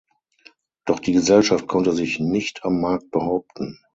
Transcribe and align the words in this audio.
Doch 0.85 0.97
die 0.99 1.11
Gesellschaft 1.11 1.67
konnte 1.67 1.91
sich 1.93 2.19
nicht 2.19 2.65
am 2.65 2.81
Markt 2.81 3.11
behaupten. 3.11 3.77